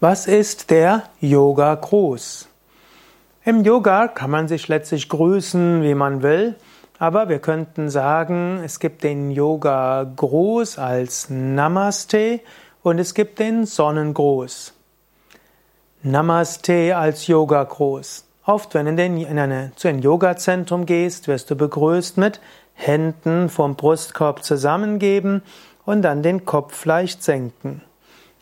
Was 0.00 0.28
ist 0.28 0.70
der 0.70 1.02
Yoga 1.20 1.74
Gruß? 1.74 2.46
Im 3.44 3.64
Yoga 3.64 4.06
kann 4.06 4.30
man 4.30 4.46
sich 4.46 4.68
letztlich 4.68 5.08
grüßen, 5.08 5.82
wie 5.82 5.96
man 5.96 6.22
will, 6.22 6.54
aber 7.00 7.28
wir 7.28 7.40
könnten 7.40 7.90
sagen, 7.90 8.60
es 8.64 8.78
gibt 8.78 9.02
den 9.02 9.32
Yoga 9.32 10.08
Gruß 10.14 10.78
als 10.78 11.30
Namaste 11.30 12.38
und 12.84 13.00
es 13.00 13.12
gibt 13.12 13.40
den 13.40 13.66
Sonnengruß. 13.66 14.72
Namaste 16.04 16.96
als 16.96 17.26
Yoga 17.26 17.64
Gruß. 17.64 18.24
Oft, 18.44 18.74
wenn 18.74 18.96
du 18.96 19.04
in, 19.04 19.16
in 19.16 19.36
eine, 19.36 19.72
zu 19.74 19.88
einem 19.88 19.98
Yoga-Zentrum 19.98 20.86
gehst, 20.86 21.26
wirst 21.26 21.50
du 21.50 21.56
begrüßt 21.56 22.18
mit 22.18 22.40
Händen 22.74 23.48
vom 23.48 23.74
Brustkorb 23.74 24.44
zusammengeben 24.44 25.42
und 25.84 26.02
dann 26.02 26.22
den 26.22 26.44
Kopf 26.44 26.84
leicht 26.84 27.24
senken. 27.24 27.82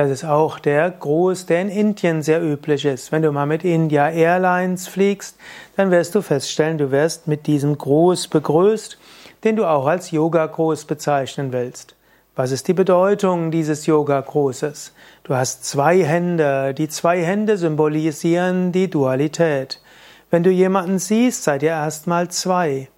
Das 0.00 0.08
ist 0.08 0.24
auch 0.24 0.58
der 0.58 0.90
Gruß, 0.90 1.44
der 1.44 1.60
in 1.60 1.68
Indien 1.68 2.22
sehr 2.22 2.42
üblich 2.42 2.86
ist. 2.86 3.12
Wenn 3.12 3.20
du 3.20 3.32
mal 3.32 3.44
mit 3.44 3.64
India 3.64 4.08
Airlines 4.08 4.88
fliegst, 4.88 5.36
dann 5.76 5.90
wirst 5.90 6.14
du 6.14 6.22
feststellen, 6.22 6.78
du 6.78 6.90
wirst 6.90 7.28
mit 7.28 7.46
diesem 7.46 7.76
Gruß 7.76 8.28
begrüßt, 8.28 8.96
den 9.44 9.56
du 9.56 9.66
auch 9.66 9.84
als 9.84 10.10
Yoga-Gruß 10.10 10.86
bezeichnen 10.86 11.52
willst. 11.52 11.96
Was 12.34 12.50
ist 12.50 12.66
die 12.68 12.72
Bedeutung 12.72 13.50
dieses 13.50 13.84
Yoga-Grußes? 13.84 14.94
Du 15.24 15.34
hast 15.34 15.66
zwei 15.66 16.02
Hände. 16.02 16.72
Die 16.72 16.88
zwei 16.88 17.22
Hände 17.22 17.58
symbolisieren 17.58 18.72
die 18.72 18.88
Dualität. 18.88 19.82
Wenn 20.30 20.42
du 20.42 20.50
jemanden 20.50 20.98
siehst, 20.98 21.44
seid 21.44 21.62
ihr 21.62 21.72
erstmal 21.72 22.28
zwei. 22.28 22.88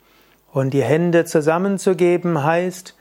Und 0.53 0.73
die 0.73 0.85
Hände 0.85 1.25
zusammenzugeben 1.25 2.45
heißt, 2.45 2.95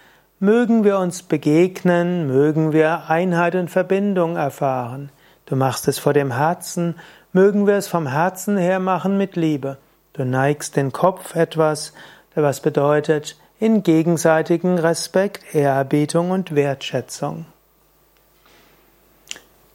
Mögen 0.44 0.84
wir 0.84 0.98
uns 0.98 1.22
begegnen, 1.22 2.26
mögen 2.26 2.73
wir 2.73 3.12
Einheit 3.12 3.54
und 3.54 3.70
Verbindung 3.70 4.38
erfahren. 4.38 5.12
Du 5.45 5.55
machst 5.55 5.88
es 5.88 6.00
vor 6.00 6.14
dem 6.14 6.36
Herzen, 6.36 6.95
mögen 7.31 7.67
wir 7.67 7.76
es 7.76 7.88
vom 7.88 8.08
Herzen 8.08 8.58
her 8.58 8.80
machen 8.80 9.20
mit 9.20 9.36
Liebe. 9.36 9.78
Du 10.14 10.25
neigst 10.25 10.78
den 10.78 10.92
Kopf 10.92 11.36
etwas, 11.36 11.94
was 12.33 12.59
bedeutet 12.59 13.38
in 13.59 13.83
gegenseitigen 13.83 14.80
Respekt, 14.80 15.53
Ehrerbietung 15.53 16.31
und 16.31 16.55
Wertschätzung. 16.55 17.45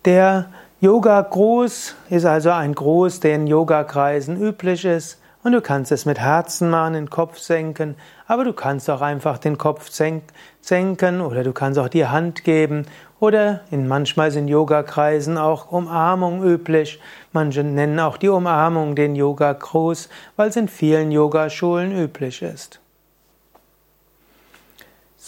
Der 0.04 0.46
Yoga-Gruß 0.80 1.94
ist 2.10 2.24
also 2.24 2.50
ein 2.50 2.74
Gruß, 2.74 3.20
der 3.20 3.36
in 3.36 3.46
Yogakreisen 3.46 4.42
üblich 4.42 4.84
ist. 4.84 5.20
Und 5.46 5.52
du 5.52 5.60
kannst 5.60 5.92
es 5.92 6.06
mit 6.06 6.18
Herzen 6.18 6.70
machen, 6.70 6.94
den 6.94 7.08
Kopf 7.08 7.38
senken, 7.38 7.94
aber 8.26 8.42
du 8.42 8.52
kannst 8.52 8.90
auch 8.90 9.00
einfach 9.00 9.38
den 9.38 9.56
Kopf 9.56 9.88
senken 9.92 11.20
oder 11.20 11.44
du 11.44 11.52
kannst 11.52 11.78
auch 11.78 11.88
die 11.88 12.04
Hand 12.04 12.42
geben 12.42 12.84
oder 13.20 13.60
in 13.70 13.86
manchmal 13.86 14.32
sind 14.32 14.48
Yogakreisen 14.48 15.38
auch 15.38 15.70
Umarmung 15.70 16.42
üblich. 16.42 17.00
Manche 17.32 17.62
nennen 17.62 18.00
auch 18.00 18.16
die 18.16 18.28
Umarmung 18.28 18.96
den 18.96 19.14
Yoga-Gruß, 19.14 20.08
weil 20.34 20.48
es 20.48 20.56
in 20.56 20.66
vielen 20.66 21.12
Yogaschulen 21.12 21.96
üblich 21.96 22.42
ist. 22.42 22.80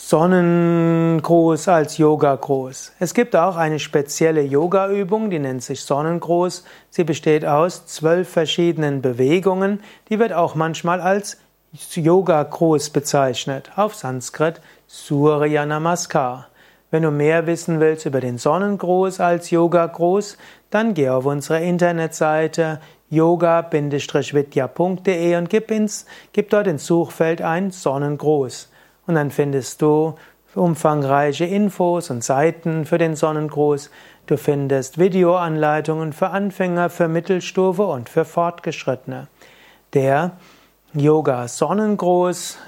Sonnengruß 0.09 1.69
als 1.69 1.99
Yoga-Gruß. 1.99 2.93
Es 2.99 3.13
gibt 3.13 3.37
auch 3.37 3.57
eine 3.57 3.79
spezielle 3.79 4.41
Yoga-Übung, 4.41 5.29
die 5.29 5.39
nennt 5.39 5.63
sich 5.63 5.83
Sonnengruß. 5.83 6.65
Sie 6.89 7.05
besteht 7.05 7.45
aus 7.45 7.85
zwölf 7.85 8.27
verschiedenen 8.27 9.03
Bewegungen. 9.03 9.81
Die 10.09 10.19
wird 10.19 10.33
auch 10.33 10.55
manchmal 10.55 11.03
als 11.03 11.37
Yoga-Gruß 11.93 12.89
bezeichnet. 12.89 13.71
Auf 13.77 13.97
Sanskrit 13.97 14.63
Surya 14.87 15.67
Namaskar. 15.67 16.49
Wenn 16.91 17.03
du 17.03 17.11
mehr 17.11 17.47
wissen 17.47 17.79
willst 17.79 18.07
über 18.07 18.21
den 18.21 18.39
Sonnengruß 18.39 19.21
als 19.21 19.51
Yoga-Gruß, 19.51 20.39
dann 20.71 20.95
geh 20.95 21.11
auf 21.11 21.27
unsere 21.27 21.63
Internetseite 21.63 22.81
yoga-vidya.de 23.11 25.37
und 25.37 25.51
gib, 25.51 25.71
ins, 25.71 26.07
gib 26.33 26.49
dort 26.49 26.67
ins 26.67 26.87
Suchfeld 26.87 27.43
ein 27.43 27.73
Sonnengruß. 27.73 28.71
Und 29.09 29.15
dann 29.15 29.31
findest 29.31 29.81
du 29.81 30.15
umfangreiche 30.55 31.47
Infos 31.47 32.11
und 32.11 32.23
Seiten 32.23 32.85
für 32.85 32.99
den 32.99 33.17
Sonnengruß. 33.17 33.91
Du 34.27 34.37
findest 34.37 34.99
Videoanleitungen 34.99 36.13
für 36.13 36.29
Anfänger, 36.29 36.91
für 36.91 37.09
Mittelstufe 37.09 37.87
und 37.87 38.11
für 38.11 38.27
Fortgeschrittene. 38.27 39.29
Der 39.95 40.33
Yoga 40.93 41.49
Sonnengruß 41.49 42.59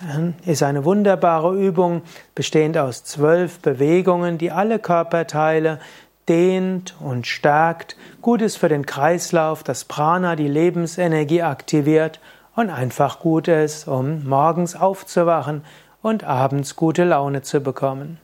äh, 0.46 0.50
ist 0.50 0.62
eine 0.62 0.86
wunderbare 0.86 1.54
Übung, 1.54 2.02
bestehend 2.34 2.78
aus 2.78 3.04
zwölf 3.04 3.60
Bewegungen, 3.60 4.38
die 4.38 4.50
alle 4.50 4.78
Körperteile 4.78 5.78
dehnt 6.26 6.94
und 7.00 7.26
stärkt, 7.26 7.96
gut 8.22 8.40
ist 8.40 8.56
für 8.56 8.68
den 8.70 8.86
Kreislauf, 8.86 9.62
das 9.62 9.84
Prana, 9.84 10.36
die 10.36 10.48
Lebensenergie 10.48 11.42
aktiviert 11.42 12.18
und 12.56 12.70
einfach 12.70 13.20
gut 13.20 13.48
ist, 13.48 13.86
um 13.88 14.26
morgens 14.26 14.74
aufzuwachen 14.74 15.62
und 16.02 16.24
abends 16.24 16.76
gute 16.76 17.04
Laune 17.04 17.42
zu 17.42 17.60
bekommen. 17.60 18.18